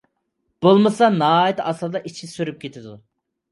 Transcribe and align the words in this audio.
بولمىسا 0.65 1.09
ناھايىتى 1.17 1.67
ئاسانلا 1.73 2.03
ئىچى 2.11 2.33
سۈرۈپ 2.35 2.61
كېتىدۇ. 2.67 2.99